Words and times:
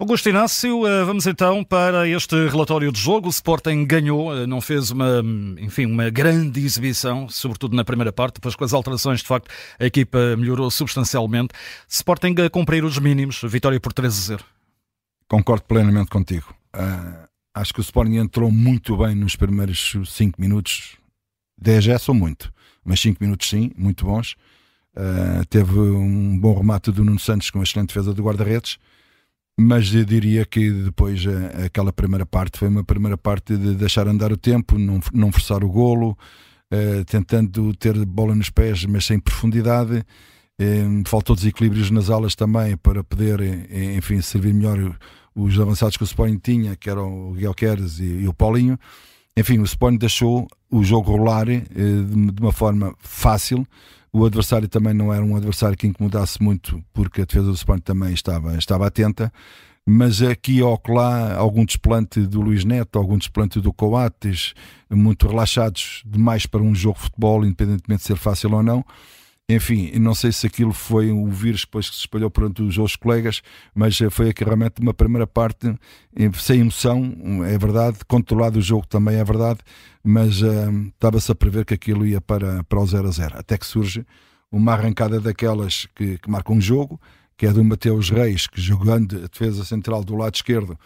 Augusto 0.00 0.28
Inácio, 0.28 0.86
eh, 0.86 1.02
vamos 1.02 1.26
então 1.26 1.64
para 1.64 2.06
este 2.06 2.46
relatório 2.46 2.92
de 2.92 3.00
jogo. 3.00 3.26
O 3.26 3.30
Sporting 3.30 3.84
ganhou, 3.84 4.32
eh, 4.32 4.46
não 4.46 4.60
fez 4.60 4.92
uma, 4.92 5.20
enfim, 5.58 5.86
uma 5.86 6.08
grande 6.08 6.64
exibição, 6.64 7.28
sobretudo 7.28 7.74
na 7.74 7.84
primeira 7.84 8.12
parte. 8.12 8.34
Depois, 8.34 8.54
com 8.54 8.62
as 8.62 8.72
alterações, 8.72 9.22
de 9.22 9.26
facto, 9.26 9.50
a 9.76 9.84
equipa 9.84 10.36
melhorou 10.36 10.70
substancialmente. 10.70 11.52
Sporting 11.88 12.32
a 12.46 12.48
cumprir 12.48 12.84
os 12.84 12.96
mínimos, 13.00 13.40
vitória 13.42 13.80
por 13.80 13.92
3 13.92 14.16
a 14.16 14.20
0. 14.20 14.44
Concordo 15.26 15.64
plenamente 15.64 16.10
contigo. 16.10 16.54
Uh, 16.76 17.28
acho 17.52 17.74
que 17.74 17.80
o 17.80 17.82
Sporting 17.82 18.18
entrou 18.18 18.52
muito 18.52 18.96
bem 18.98 19.16
nos 19.16 19.34
primeiros 19.34 19.96
5 20.06 20.40
minutos. 20.40 20.96
10 21.60 21.82
já 21.82 21.98
são 21.98 22.14
muito, 22.14 22.52
mas 22.84 23.00
5 23.00 23.18
minutos 23.20 23.48
sim, 23.48 23.72
muito 23.76 24.04
bons. 24.04 24.36
Uh, 24.94 25.44
teve 25.50 25.76
um 25.76 26.38
bom 26.38 26.56
remate 26.56 26.92
do 26.92 27.04
Nuno 27.04 27.18
Santos 27.18 27.50
com 27.50 27.58
uma 27.58 27.64
excelente 27.64 27.88
defesa 27.88 28.14
do 28.14 28.22
guarda-redes 28.22 28.78
mas 29.60 29.92
eu 29.92 30.04
diria 30.04 30.44
que 30.46 30.70
depois 30.70 31.26
eh, 31.26 31.66
aquela 31.66 31.92
primeira 31.92 32.24
parte 32.24 32.56
foi 32.60 32.68
uma 32.68 32.84
primeira 32.84 33.18
parte 33.18 33.56
de 33.56 33.74
deixar 33.74 34.06
andar 34.06 34.30
o 34.30 34.36
tempo, 34.36 34.78
não, 34.78 35.00
não 35.12 35.32
forçar 35.32 35.64
o 35.64 35.68
golo, 35.68 36.16
uh, 36.72 37.04
tentando 37.06 37.74
ter 37.74 38.06
bola 38.06 38.36
nos 38.36 38.50
pés, 38.50 38.84
mas 38.84 39.04
sem 39.04 39.18
profundidade. 39.18 40.04
Um, 40.60 41.02
faltou 41.04 41.34
desequilíbrios 41.34 41.90
nas 41.90 42.08
alas 42.08 42.36
também 42.36 42.76
para 42.76 43.02
poder, 43.02 43.40
enfim, 43.96 44.20
servir 44.20 44.54
melhor 44.54 44.96
os 45.34 45.58
avançados 45.58 45.96
que 45.96 46.02
o 46.02 46.04
Sporting 46.04 46.38
tinha, 46.38 46.76
que 46.76 46.88
eram 46.88 47.32
o 47.32 47.54
Queres 47.54 47.98
e, 47.98 48.04
e, 48.04 48.28
o 48.28 48.34
Paulinho. 48.34 48.78
Enfim, 49.36 49.58
o 49.58 49.64
Sporting 49.64 49.98
deixou 49.98 50.46
o 50.70 50.84
jogo 50.84 51.12
rolar 51.12 51.46
de 51.46 52.40
uma 52.40 52.52
forma 52.52 52.94
fácil 53.00 53.66
o 54.12 54.24
adversário 54.24 54.68
também 54.68 54.94
não 54.94 55.12
era 55.12 55.24
um 55.24 55.36
adversário 55.36 55.76
que 55.76 55.86
incomodasse 55.86 56.42
muito, 56.42 56.82
porque 56.92 57.22
a 57.22 57.24
defesa 57.24 57.46
do 57.46 57.54
Sporting 57.54 57.82
também 57.82 58.12
estava, 58.12 58.56
estava 58.56 58.86
atenta. 58.86 59.32
Mas 59.90 60.20
aqui 60.20 60.60
ou 60.60 60.78
lá, 60.88 61.34
algum 61.34 61.64
desplante 61.64 62.20
do 62.20 62.42
Luís 62.42 62.62
Neto, 62.62 62.98
algum 62.98 63.16
desplante 63.16 63.58
do 63.58 63.72
Coates, 63.72 64.52
muito 64.90 65.26
relaxados 65.26 66.02
demais 66.04 66.44
para 66.44 66.60
um 66.60 66.74
jogo 66.74 66.96
de 66.98 67.04
futebol, 67.04 67.42
independentemente 67.42 68.02
de 68.02 68.06
ser 68.06 68.16
fácil 68.16 68.52
ou 68.52 68.62
não. 68.62 68.84
Enfim, 69.50 69.92
não 69.98 70.14
sei 70.14 70.30
se 70.30 70.46
aquilo 70.46 70.74
foi 70.74 71.10
o 71.10 71.26
vírus 71.26 71.62
depois 71.62 71.88
que 71.88 71.96
se 71.96 72.02
espalhou 72.02 72.30
perante 72.30 72.60
os 72.60 72.76
outros 72.76 72.96
colegas, 72.96 73.40
mas 73.74 73.98
eh, 73.98 74.10
foi 74.10 74.28
aqui 74.28 74.44
realmente 74.44 74.82
uma 74.82 74.92
primeira 74.92 75.26
parte 75.26 75.68
eh, 76.14 76.30
sem 76.34 76.60
emoção, 76.60 77.16
é 77.46 77.56
verdade, 77.56 77.96
controlado 78.06 78.58
o 78.58 78.62
jogo 78.62 78.86
também 78.86 79.16
é 79.16 79.24
verdade, 79.24 79.60
mas 80.04 80.42
uh, 80.42 80.70
estava-se 80.88 81.32
a 81.32 81.34
prever 81.34 81.64
que 81.64 81.72
aquilo 81.72 82.06
ia 82.06 82.20
para, 82.20 82.62
para 82.64 82.78
o 82.78 82.86
0 82.86 83.08
a 83.08 83.10
0. 83.10 83.38
Até 83.38 83.56
que 83.56 83.66
surge 83.66 84.04
uma 84.52 84.72
arrancada 84.72 85.18
daquelas 85.18 85.86
que, 85.94 86.18
que 86.18 86.30
marcam 86.30 86.56
um 86.56 86.60
jogo, 86.60 87.00
que 87.34 87.46
é 87.46 87.52
do 87.52 87.64
Mateus 87.64 88.10
Reis, 88.10 88.46
que 88.46 88.60
jogando 88.60 89.16
a 89.16 89.28
defesa 89.28 89.64
central 89.64 90.04
do 90.04 90.14
lado 90.14 90.34
esquerdo 90.34 90.78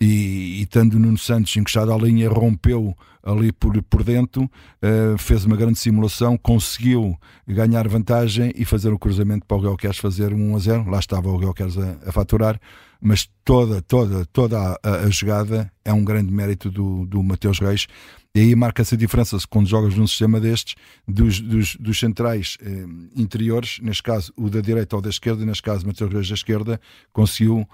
e, 0.00 0.62
e 0.62 0.66
tendo 0.66 0.94
o 0.94 0.98
Nuno 0.98 1.18
Santos 1.18 1.56
encostado 1.56 1.92
à 1.92 1.96
linha, 1.96 2.28
rompeu 2.28 2.96
ali 3.22 3.52
por, 3.52 3.82
por 3.82 4.02
dentro, 4.02 4.44
uh, 4.44 5.18
fez 5.18 5.44
uma 5.44 5.56
grande 5.56 5.78
simulação, 5.78 6.38
conseguiu 6.38 7.18
ganhar 7.46 7.86
vantagem 7.88 8.52
e 8.54 8.64
fazer 8.64 8.92
o 8.92 8.98
cruzamento 8.98 9.44
para 9.44 9.56
o 9.56 9.60
Guilherme 9.60 9.94
fazer 9.94 10.32
um 10.32 10.52
1 10.52 10.56
a 10.56 10.58
0. 10.58 10.90
Lá 10.90 10.98
estava 10.98 11.28
o 11.28 11.38
Guilherme 11.38 11.98
a, 12.04 12.08
a 12.08 12.12
faturar, 12.12 12.60
mas 13.00 13.28
toda, 13.44 13.80
toda, 13.82 14.24
toda 14.26 14.78
a, 14.82 14.90
a, 15.04 15.10
jogada 15.10 15.70
é 15.84 15.92
um 15.92 16.04
grande 16.04 16.32
mérito 16.32 16.70
do, 16.70 17.06
do 17.06 17.22
Mateus 17.22 17.58
Reis. 17.58 17.86
E 18.34 18.40
aí 18.40 18.54
marca-se 18.54 18.94
a 18.94 18.98
diferença 18.98 19.36
quando 19.48 19.68
jogas 19.68 19.94
num 19.94 20.06
sistema 20.06 20.40
destes, 20.40 20.74
dos, 21.06 21.40
dos, 21.40 21.76
dos 21.76 21.98
centrais 21.98 22.56
eh, 22.60 22.84
interiores, 23.16 23.78
neste 23.80 24.02
caso 24.02 24.32
o 24.36 24.50
da 24.50 24.60
direita 24.60 24.94
ou 24.96 25.02
da 25.02 25.08
esquerda, 25.08 25.44
neste 25.44 25.62
caso 25.62 25.86
Mateus 25.86 26.12
Reis 26.12 26.28
da 26.28 26.34
esquerda, 26.34 26.80
conseguiu 27.12 27.66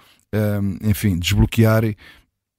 enfim, 0.81 1.17
desbloquear 1.17 1.83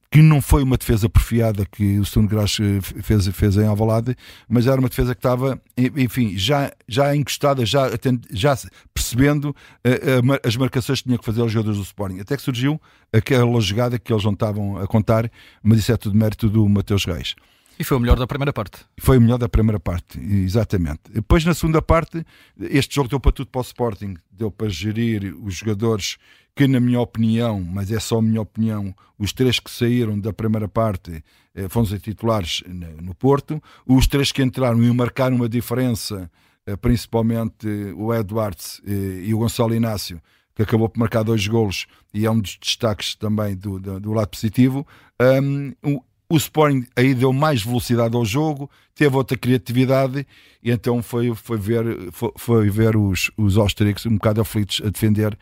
que 0.09 0.21
não 0.21 0.41
foi 0.41 0.63
uma 0.63 0.77
defesa 0.77 1.09
perfiada 1.09 1.65
que 1.65 1.99
o 1.99 2.05
Stone 2.05 2.27
Grass 2.27 2.59
eh, 2.59 2.79
fez, 2.81 3.27
fez 3.27 3.57
em 3.57 3.65
Alvalade, 3.65 4.15
mas 4.47 4.65
era 4.65 4.79
uma 4.79 4.87
defesa 4.87 5.13
que 5.13 5.19
estava, 5.19 5.61
enfim, 5.77 6.37
já, 6.37 6.71
já 6.87 7.13
encostada, 7.15 7.65
já, 7.65 7.89
já 8.31 8.57
percebendo 8.93 9.49
uh, 9.85 10.47
as 10.47 10.55
marcações 10.55 11.01
que 11.01 11.07
tinha 11.07 11.17
que 11.17 11.25
fazer 11.25 11.41
os 11.41 11.51
jogadores 11.51 11.77
do 11.77 11.83
Sporting. 11.83 12.19
Até 12.19 12.37
que 12.37 12.41
surgiu 12.41 12.81
aquela 13.11 13.59
jogada 13.59 13.99
que 13.99 14.11
eles 14.11 14.23
não 14.23 14.33
estavam 14.33 14.77
a 14.77 14.87
contar, 14.87 15.29
mas 15.61 15.79
isso 15.79 15.91
é 15.91 15.97
tudo 15.97 16.17
mérito 16.17 16.49
do 16.49 16.67
Mateus 16.69 17.05
Reis. 17.05 17.35
E 17.79 17.83
foi 17.83 17.97
o 17.97 17.99
melhor 17.99 18.17
da 18.17 18.25
primeira 18.25 18.51
parte. 18.51 18.85
Foi 18.97 19.17
o 19.17 19.21
melhor 19.21 19.37
da 19.37 19.47
primeira 19.47 19.79
parte, 19.79 20.19
exatamente. 20.19 21.01
Depois, 21.11 21.45
na 21.45 21.53
segunda 21.53 21.81
parte, 21.81 22.25
este 22.59 22.95
jogo 22.95 23.07
deu 23.07 23.19
para 23.19 23.31
tudo 23.31 23.49
para 23.49 23.59
o 23.59 23.61
Sporting. 23.61 24.15
Deu 24.31 24.49
para 24.49 24.67
gerir 24.67 25.35
os 25.43 25.55
jogadores 25.55 26.17
que, 26.55 26.67
na 26.67 26.79
minha 26.79 26.99
opinião, 26.99 27.61
mas 27.61 27.91
é 27.91 27.99
só 27.99 28.17
a 28.17 28.21
minha 28.21 28.41
opinião, 28.41 28.95
os 29.19 29.31
três 29.31 29.59
que 29.59 29.69
saíram 29.69 30.19
da 30.19 30.33
primeira 30.33 30.67
parte 30.67 31.23
eh, 31.53 31.69
foram 31.69 31.85
os 31.85 32.01
titulares 32.01 32.63
no 33.01 33.13
Porto. 33.13 33.61
Os 33.85 34.07
três 34.07 34.31
que 34.31 34.41
entraram 34.41 34.83
e 34.83 34.91
marcaram 34.91 35.35
uma 35.35 35.47
diferença, 35.47 36.31
eh, 36.65 36.75
principalmente 36.75 37.67
o 37.95 38.11
Edwards 38.11 38.81
eh, 38.87 39.25
e 39.25 39.33
o 39.35 39.37
Gonçalo 39.37 39.75
Inácio, 39.75 40.19
que 40.55 40.63
acabou 40.63 40.89
por 40.89 40.99
marcar 40.99 41.21
dois 41.21 41.47
golos 41.47 41.85
e 42.11 42.25
é 42.25 42.31
um 42.31 42.39
dos 42.39 42.57
destaques 42.57 43.13
também 43.13 43.55
do, 43.55 43.79
do, 43.79 43.99
do 43.99 44.13
lado 44.13 44.29
positivo. 44.29 44.85
Um, 45.21 46.01
o 46.29 46.35
Sporting 46.37 46.85
aí 46.95 47.13
deu 47.13 47.31
mais 47.31 47.63
velocidade 47.63 48.15
ao 48.15 48.25
jogo, 48.25 48.69
teve 48.93 49.15
outra 49.15 49.37
criatividade 49.37 50.27
e 50.61 50.71
então 50.71 51.01
foi, 51.01 51.33
foi 51.33 51.57
ver, 51.57 52.11
foi, 52.11 52.31
foi 52.35 52.69
ver 52.69 52.97
os, 52.97 53.31
os 53.37 53.57
austríacos 53.57 54.05
um 54.05 54.15
bocado 54.15 54.41
aflitos 54.41 54.81
a 54.83 54.89
defender 54.89 55.37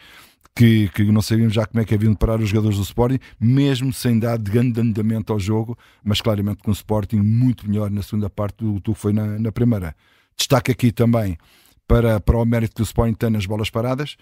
que, 0.55 0.87
que 0.89 1.03
não 1.03 1.21
sabíamos 1.21 1.53
já 1.53 1.65
como 1.65 1.81
é 1.81 1.85
que 1.85 1.93
haviam 1.93 2.13
de 2.13 2.17
parar 2.17 2.39
os 2.39 2.47
jogadores 2.49 2.77
do 2.77 2.83
Sporting, 2.83 3.19
mesmo 3.39 3.91
sem 3.91 4.17
dar 4.17 4.37
de 4.37 4.49
grande 4.49 4.79
andamento 4.79 5.33
ao 5.33 5.39
jogo, 5.39 5.77
mas 6.03 6.21
claramente 6.21 6.63
com 6.63 6.71
o 6.71 6.73
Sporting 6.73 7.17
muito 7.17 7.67
melhor 7.67 7.91
na 7.91 8.01
segunda 8.01 8.29
parte 8.29 8.63
do, 8.63 8.79
do 8.79 8.93
que 8.93 8.99
foi 8.99 9.11
na, 9.11 9.37
na 9.37 9.51
primeira. 9.51 9.93
Destaque 10.37 10.71
aqui 10.71 10.91
também 10.91 11.37
para, 11.85 12.19
para 12.21 12.37
o 12.37 12.45
mérito 12.45 12.75
que 12.75 12.81
o 12.81 12.83
Sporting 12.83 13.15
tem 13.15 13.29
nas 13.29 13.45
bolas 13.45 13.69
paradas, 13.69 14.15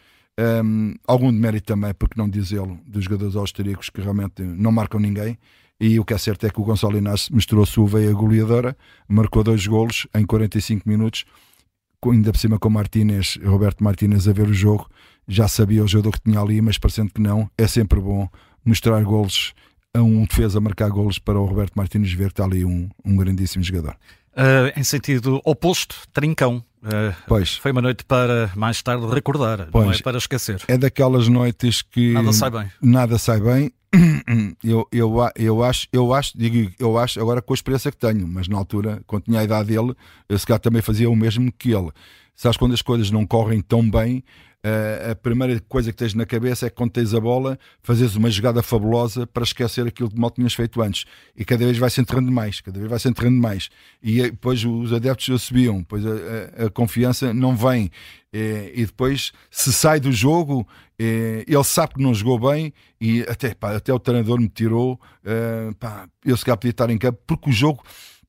um, 0.66 0.96
algum 1.08 1.32
de 1.32 1.38
mérito 1.38 1.68
também, 1.68 1.94
porque 1.94 2.20
não 2.20 2.28
dizê-lo, 2.28 2.80
dos 2.88 3.04
jogadores 3.04 3.36
austríacos 3.36 3.90
que 3.90 4.02
realmente 4.02 4.42
não 4.42 4.72
marcam 4.72 5.00
ninguém. 5.00 5.38
E 5.84 6.00
o 6.00 6.06
que 6.06 6.14
é 6.14 6.18
certo 6.18 6.46
é 6.46 6.50
que 6.50 6.62
o 6.62 6.64
Gonçalo 6.64 6.98
Inácio 6.98 7.36
misturou 7.36 7.66
sua 7.66 7.86
veia 7.86 8.14
goleadora, 8.14 8.74
marcou 9.06 9.44
dois 9.44 9.68
golos 9.68 10.08
em 10.16 10.26
45 10.26 10.88
minutos, 10.88 11.26
ainda 12.06 12.32
por 12.32 12.38
cima 12.40 12.58
com 12.58 12.70
Martínez, 12.70 13.38
Roberto 13.44 13.84
Martínez 13.84 14.26
a 14.26 14.32
ver 14.32 14.48
o 14.48 14.54
jogo, 14.54 14.90
já 15.28 15.46
sabia 15.46 15.84
o 15.84 15.88
jogador 15.88 16.14
que 16.14 16.22
tinha 16.22 16.40
ali, 16.40 16.62
mas 16.62 16.78
parecendo 16.78 17.12
que 17.14 17.20
não, 17.20 17.52
é 17.58 17.68
sempre 17.68 18.00
bom 18.00 18.30
mostrar 18.64 19.04
golos 19.04 19.54
a 19.94 20.02
um 20.02 20.24
defesa 20.24 20.62
marcar 20.62 20.90
golos 20.90 21.20
para 21.20 21.38
o 21.38 21.44
Roberto 21.44 21.74
Martínez 21.76 22.14
ver 22.14 22.28
que 22.28 22.32
está 22.32 22.46
ali 22.46 22.64
um, 22.64 22.90
um 23.04 23.18
grandíssimo 23.18 23.62
jogador. 23.62 23.98
Uh, 24.32 24.80
em 24.80 24.86
sentido 24.86 25.42
oposto, 25.44 25.98
trincão. 26.14 26.64
Uh, 26.82 27.14
pois. 27.28 27.58
Foi 27.58 27.74
uma 27.74 27.82
noite 27.82 28.06
para 28.06 28.50
mais 28.56 28.82
tarde 28.82 29.06
recordar, 29.08 29.68
pois. 29.70 29.86
não 29.86 29.94
é 29.94 29.98
para 29.98 30.18
esquecer. 30.18 30.62
É 30.66 30.78
daquelas 30.78 31.28
noites 31.28 31.82
que 31.82 32.14
nada 32.14 32.32
sai 32.32 32.50
bem. 32.50 32.72
Nada 32.82 33.18
sai 33.18 33.42
bem 33.42 33.72
eu, 34.64 34.88
eu, 34.92 35.16
eu 35.36 35.64
acho, 35.64 35.88
eu 35.94 36.14
acho, 36.14 36.36
digo, 36.36 36.72
eu 36.80 36.98
acho 36.98 37.20
agora 37.20 37.42
com 37.42 37.54
a 37.54 37.56
experiência 37.56 37.92
que 37.92 37.98
tenho, 37.98 38.28
mas 38.28 38.48
na 38.48 38.58
altura, 38.58 39.02
quando 39.06 39.26
tinha 39.26 39.40
a 39.40 39.44
idade 39.44 39.70
dele, 39.70 39.94
eu 40.28 40.40
se 40.40 40.46
também 40.60 40.82
fazia 40.82 41.10
o 41.10 41.16
mesmo 41.16 41.52
que 41.52 41.72
ele. 41.72 41.92
Sabes 42.36 42.58
quando 42.58 42.74
as 42.74 42.82
coisas 42.82 43.12
não 43.12 43.26
correm 43.26 43.62
tão 43.62 43.88
bem, 43.88 44.24
Uh, 44.66 45.12
a 45.12 45.16
primeira 45.16 45.60
coisa 45.68 45.92
que 45.92 45.98
tens 45.98 46.14
na 46.14 46.26
cabeça 46.26 46.66
é 46.66 46.70
que 46.70 46.76
quando 46.78 46.92
tens 46.92 47.14
a 47.14 47.20
bola, 47.20 47.60
fazes 47.82 48.16
uma 48.16 48.32
jogada 48.32 48.64
fabulosa 48.64 49.28
para 49.28 49.44
esquecer 49.44 49.86
aquilo 49.86 50.10
que 50.10 50.18
mal 50.18 50.32
tinhas 50.32 50.54
feito 50.54 50.82
antes. 50.82 51.04
E 51.36 51.44
cada 51.44 51.66
vez 51.66 51.78
vai 51.78 51.90
se 51.90 52.00
enterrando 52.00 52.32
mais, 52.32 52.62
cada 52.62 52.80
vez 52.80 52.90
vai 52.90 52.98
se 52.98 53.10
enterrando 53.10 53.42
mais. 53.42 53.70
E 54.02 54.22
depois 54.22 54.64
os 54.64 54.94
adeptos 54.94 55.42
subiam, 55.42 55.80
depois 55.80 56.06
a, 56.06 56.12
a, 56.64 56.66
a 56.68 56.70
confiança 56.70 57.34
não 57.34 57.58
vem. 57.58 57.92
Eh, 58.32 58.72
e 58.74 58.86
depois, 58.86 59.34
se 59.52 59.74
sai 59.74 60.00
do 60.00 60.14
jogo, 60.14 60.66
eh, 60.98 61.44
ele 61.46 61.64
sabe 61.66 61.96
que 61.96 62.02
não 62.02 62.14
jogou 62.14 62.40
bem 62.50 62.74
e 63.02 63.22
até, 63.24 63.54
pá, 63.54 63.76
até 63.76 63.94
o 63.94 64.00
treinador 64.00 64.40
me 64.40 64.48
tirou. 64.48 64.98
Pá, 65.78 66.08
eu 66.24 66.38
se 66.38 66.46
calhar 66.46 66.58
podia 66.58 66.72
estar 66.72 66.90
em 66.90 66.98
campo, 66.98 67.20
porque 67.28 67.50
o 67.50 67.54
jogo 67.54 67.84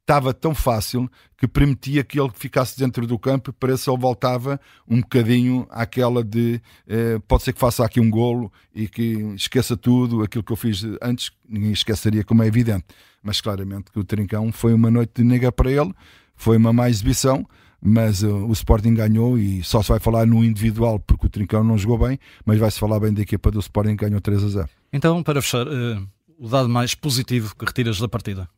estava 0.05 0.35
tão 0.35 0.55
fácil 0.55 1.11
que 1.37 1.49
permitia 1.49 2.05
que 2.05 2.21
ele 2.21 2.31
ficasse 2.35 2.79
dentro 2.79 3.06
do 3.06 3.19
campo 3.19 3.53
para 3.55 3.75
se 3.77 3.89
ele 3.89 3.99
voltava 3.99 4.61
um 4.87 5.01
bocadinho 5.01 5.67
àquela 5.71 6.23
de 6.23 6.61
eh, 6.87 7.19
pode 7.27 7.43
ser 7.43 7.55
que 7.55 7.59
faça 7.59 7.85
aqui 7.85 8.01
um 8.01 8.11
golo 8.11 8.53
e 8.75 8.87
que 8.87 9.15
esqueça 9.35 9.77
tudo 9.77 10.23
aquilo 10.23 10.45
que 10.45 10.53
eu 10.53 10.56
fiz 10.56 10.85
antes, 11.01 11.33
ninguém 11.49 11.73
esqueceria 11.73 12.23
como 12.23 12.43
é 12.43 12.47
evidente, 12.47 12.85
mas 13.23 13.41
claramente 13.41 13.91
que 13.91 13.99
o 13.99 14.05
Trincão 14.05 14.53
foi 14.53 14.75
uma 14.75 14.91
noite 14.91 15.23
de 15.23 15.25
nega 15.25 15.51
para 15.51 15.71
ele, 15.71 15.93
foi 16.37 16.59
uma 16.59 16.73
má 16.73 16.89
exibição 16.89 17.47
mas 17.87 18.23
uh, 18.23 18.47
o 18.47 18.53
Sporting 18.53 18.95
ganhou 18.95 19.39
e 19.39 19.62
só 19.62 19.83
se 19.83 19.91
vai 19.91 20.00
falar 20.00 20.27
no 20.27 20.43
individual 20.43 20.99
porque 20.99 21.27
o 21.27 21.29
Trincão 21.29 21.62
não 21.62 21.77
jogou 21.77 21.99
bem, 21.99 22.19
mas 22.43 22.59
vai-se 22.59 22.81
falar 22.81 22.99
bem 22.99 23.12
da 23.12 23.21
equipa 23.21 23.50
do 23.50 23.61
Sporting 23.61 23.95
que 23.95 24.07
ganhou 24.07 24.23
3 24.23 24.43
a 24.43 24.49
0. 24.49 24.69
Então, 24.91 25.23
para 25.23 25.43
fechar, 25.43 25.67
uh, 25.67 26.09
o 26.39 26.49
dado 26.49 26.67
mais 26.67 26.95
positivo 26.95 27.55
que 27.55 27.67
retiras 27.67 27.99
da 27.99 28.09
partida? 28.09 28.49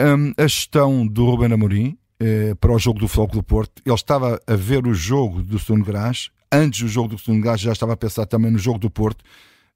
Um, 0.00 0.32
a 0.36 0.46
gestão 0.46 1.06
do 1.06 1.26
Ruben 1.26 1.52
Amorim 1.52 1.98
eh, 2.22 2.54
para 2.60 2.70
o 2.70 2.78
jogo 2.78 2.98
do 2.98 3.08
Floco 3.08 3.34
do 3.34 3.42
Porto, 3.42 3.80
ele 3.84 3.94
estava 3.94 4.38
a 4.46 4.54
ver 4.54 4.86
o 4.86 4.92
jogo 4.92 5.42
do 5.42 5.58
Stonegras, 5.58 6.30
antes 6.52 6.82
do 6.82 6.88
jogo 6.88 7.08
do 7.08 7.18
Stonegras 7.18 7.58
já 7.58 7.72
estava 7.72 7.94
a 7.94 7.96
pensar 7.96 8.26
também 8.26 8.50
no 8.50 8.58
jogo 8.58 8.78
do 8.78 8.90
Porto. 8.90 9.24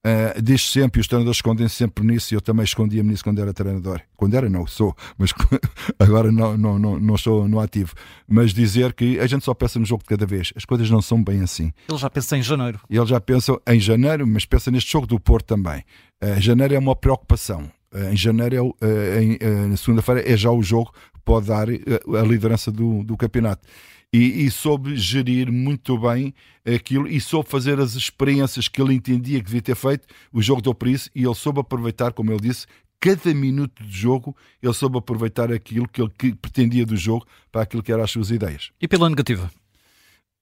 Uh, 0.07 0.43
diz 0.43 0.71
sempre, 0.71 0.99
e 0.99 1.01
os 1.01 1.09
treinadores 1.09 1.39
escondem 1.39 1.67
-se 1.67 1.77
sempre 1.77 2.07
nisso, 2.07 2.35
e 2.35 2.37
eu 2.37 2.41
também 2.43 2.63
escondia-me 2.63 3.09
nisso 3.09 3.25
quando 3.25 3.41
era 3.41 3.55
treinador. 3.55 4.03
Quando 4.15 4.35
era, 4.35 4.51
não 4.51 4.67
sou, 4.67 4.95
mas 5.17 5.33
agora 5.99 6.31
não, 6.31 6.59
não, 6.59 6.79
não, 6.79 7.01
não 7.01 7.15
estou 7.15 7.49
no 7.49 7.59
ativo. 7.59 7.95
Mas 8.29 8.53
dizer 8.53 8.93
que 8.93 9.19
a 9.19 9.27
gente 9.27 9.43
só 9.43 9.55
pensa 9.55 9.79
no 9.79 9.87
jogo 9.87 10.03
de 10.03 10.11
cada 10.11 10.27
vez, 10.27 10.53
as 10.55 10.67
coisas 10.67 10.91
não 10.91 11.01
são 11.01 11.25
bem 11.25 11.41
assim. 11.41 11.73
Ele 11.89 11.97
já 11.97 12.11
pensa 12.11 12.37
em 12.37 12.43
janeiro. 12.43 12.79
Ele 12.91 13.07
já 13.07 13.19
pensa 13.19 13.59
em 13.67 13.81
janeiro, 13.81 14.27
mas 14.27 14.45
pensa 14.45 14.71
neste 14.71 14.93
jogo 14.93 15.07
do 15.07 15.19
Porto 15.19 15.47
também. 15.47 15.83
Uh, 16.23 16.39
janeiro 16.39 16.75
é 16.75 16.79
uma 16.79 16.95
preocupação. 16.95 17.71
Uh, 17.95 18.13
em 18.13 18.17
janeiro, 18.17 18.75
é, 18.81 18.87
uh, 18.87 19.21
em, 19.21 19.69
na 19.69 19.77
segunda-feira, 19.77 20.29
é 20.29 20.37
já 20.37 20.51
o 20.51 20.63
jogo 20.63 20.93
que 21.13 21.21
pode 21.25 21.47
dar 21.47 21.69
a 21.69 22.23
liderança 22.27 22.73
do, 22.73 23.05
do 23.05 23.17
campeonato 23.17 23.67
e, 24.15 24.47
e, 24.47 24.51
soube 24.51 24.97
gerir 24.97 25.51
muito 25.51 25.99
bem 25.99 26.33
aquilo 26.65 27.09
e 27.09 27.21
soube 27.21 27.49
fazer 27.49 27.81
as 27.81 27.97
experiências 27.97 28.69
que 28.69 28.81
ele 28.81 28.95
entendia 28.95 29.41
que 29.41 29.47
devia 29.47 29.61
ter 29.61 29.75
feito. 29.75 30.07
O 30.33 30.41
jogo 30.41 30.63
deu 30.63 30.73
para 30.73 30.89
isso 30.89 31.11
e 31.17 31.25
ele 31.25 31.35
soube 31.35 31.59
aproveitar, 31.59 32.13
como 32.13 32.31
ele 32.31 32.41
disse, 32.41 32.65
cada 33.01 33.35
minuto 33.35 33.83
de 33.83 33.91
jogo, 33.91 34.37
ele 34.63 34.73
soube 34.73 34.99
aproveitar 34.99 35.53
aquilo 35.53 35.89
que 35.89 36.01
ele 36.01 36.13
que 36.17 36.33
pretendia 36.33 36.87
do 36.87 36.97
jogo 36.97 37.27
para 37.51 37.63
aquilo 37.63 37.83
que 37.83 37.91
eram 37.91 38.05
as 38.05 38.11
suas 38.13 38.31
ideias. 38.31 38.71
E 38.81 38.87
pela 38.87 39.11
negativa? 39.11 39.51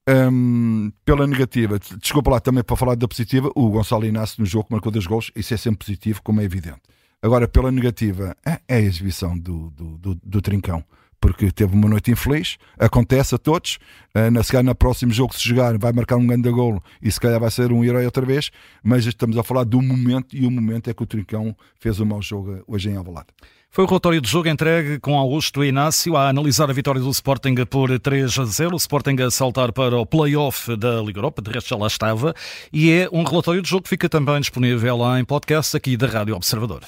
Um, 0.07 0.93
pela 1.03 1.27
negativa, 1.27 1.79
desculpa 1.79 2.31
lá 2.31 2.41
também 2.41 2.63
para 2.63 2.77
falar 2.77 2.95
da 2.95 3.09
positiva, 3.09 3.51
o 3.55 3.71
Gonçalo 3.71 4.05
Inácio 4.05 4.37
no 4.39 4.45
jogo 4.45 4.67
marcou 4.69 4.93
dois 4.93 5.07
gols, 5.07 5.31
isso 5.35 5.55
é 5.55 5.57
sempre 5.57 5.87
positivo, 5.87 6.21
como 6.23 6.43
é 6.43 6.45
evidente. 6.45 6.81
Agora, 7.23 7.47
pela 7.47 7.71
negativa, 7.71 8.37
é, 8.45 8.61
é 8.67 8.77
a 8.77 8.81
exibição 8.81 9.39
do, 9.39 9.71
do, 9.71 9.99
do, 9.99 10.15
do 10.17 10.43
Trincão 10.43 10.85
porque 11.23 11.53
teve 11.53 11.73
uma 11.73 11.89
noite 11.89 12.11
infeliz, 12.11 12.59
acontece 12.77 13.37
a 13.37 13.39
todos. 13.39 13.79
Uh, 14.13 14.29
na, 14.29 14.43
se 14.43 14.51
calhar, 14.51 14.65
no 14.65 14.75
próximo 14.75 15.13
jogo, 15.13 15.33
se 15.33 15.49
jogar, 15.49 15.79
vai 15.79 15.93
marcar 15.93 16.17
um 16.17 16.27
grande 16.27 16.51
golo 16.51 16.83
e 17.01 17.11
se 17.13 17.21
calhar 17.21 17.39
vai 17.39 17.49
ser 17.49 17.71
um 17.71 17.85
herói 17.85 18.05
outra 18.05 18.27
vez. 18.27 18.51
Mas 18.83 19.07
estamos 19.07 19.39
a 19.39 19.45
falar 19.45 19.63
do 19.63 19.81
momento 19.81 20.37
e 20.37 20.45
o 20.45 20.51
momento 20.51 20.91
é 20.91 20.93
que 20.93 21.01
o 21.01 21.07
Trincão 21.07 21.57
fez 21.79 22.01
um 22.01 22.05
mau 22.05 22.21
jogo 22.21 22.65
hoje 22.67 22.91
em 22.91 22.97
Alvalade. 22.97 23.29
Foi 23.71 23.85
o 23.85 23.87
relatório 23.87 24.21
de 24.21 24.29
jogo 24.29 24.49
entregue 24.49 24.99
com 24.99 25.17
Augusto 25.17 25.65
e 25.65 25.69
Inácio 25.69 26.15
a 26.15 26.29
analisar 26.29 26.69
a 26.69 26.75
vitória 26.75 27.01
do 27.01 27.09
Sporting 27.09 27.55
por 27.71 27.99
3 27.99 28.39
a 28.39 28.45
0. 28.45 28.75
O 28.75 28.77
Sporting 28.77 29.17
a 29.23 29.31
saltar 29.31 29.73
para 29.73 29.97
o 29.97 30.05
play-off 30.05 30.77
da 30.77 31.01
Liga 31.01 31.21
Europa, 31.21 31.41
de 31.41 31.51
resto 31.53 31.71
já 31.71 31.77
lá 31.77 31.87
estava. 31.87 32.35
E 32.71 32.91
é 32.91 33.09
um 33.11 33.23
relatório 33.23 33.63
de 33.63 33.71
jogo 33.71 33.85
que 33.85 33.89
fica 33.89 34.09
também 34.09 34.41
disponível 34.41 34.99
em 35.17 35.25
podcast 35.25 35.75
aqui 35.75 35.97
da 35.97 36.07
Rádio 36.09 36.35
Observador. 36.35 36.83